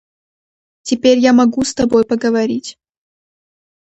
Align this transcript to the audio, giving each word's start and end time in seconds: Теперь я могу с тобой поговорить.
Теперь 0.81 1.19
я 1.19 1.31
могу 1.31 1.63
с 1.63 1.75
тобой 1.75 2.05
поговорить. 2.05 2.75